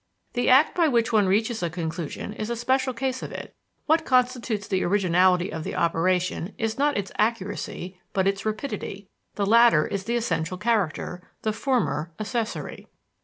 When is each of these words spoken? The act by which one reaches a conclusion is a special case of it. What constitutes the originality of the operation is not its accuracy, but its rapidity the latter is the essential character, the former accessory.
The 0.33 0.49
act 0.49 0.75
by 0.75 0.87
which 0.87 1.13
one 1.13 1.27
reaches 1.27 1.61
a 1.61 1.69
conclusion 1.69 2.33
is 2.33 2.49
a 2.49 2.55
special 2.55 2.91
case 2.91 3.21
of 3.21 3.31
it. 3.31 3.53
What 3.85 4.03
constitutes 4.03 4.67
the 4.67 4.83
originality 4.83 5.53
of 5.53 5.63
the 5.63 5.75
operation 5.75 6.55
is 6.57 6.79
not 6.79 6.97
its 6.97 7.11
accuracy, 7.19 7.99
but 8.11 8.27
its 8.27 8.43
rapidity 8.43 9.09
the 9.35 9.45
latter 9.45 9.85
is 9.85 10.05
the 10.05 10.15
essential 10.15 10.57
character, 10.57 11.21
the 11.43 11.53
former 11.53 12.13
accessory. 12.19 12.87